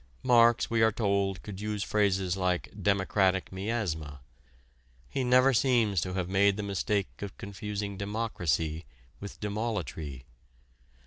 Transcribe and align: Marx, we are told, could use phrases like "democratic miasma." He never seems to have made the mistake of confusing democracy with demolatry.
Marx, 0.23 0.67
we 0.67 0.81
are 0.81 0.91
told, 0.91 1.43
could 1.43 1.61
use 1.61 1.83
phrases 1.83 2.35
like 2.35 2.71
"democratic 2.81 3.51
miasma." 3.51 4.19
He 5.07 5.23
never 5.23 5.53
seems 5.53 6.01
to 6.01 6.15
have 6.15 6.27
made 6.27 6.57
the 6.57 6.63
mistake 6.63 7.21
of 7.21 7.37
confusing 7.37 7.97
democracy 7.97 8.85
with 9.19 9.39
demolatry. 9.39 10.25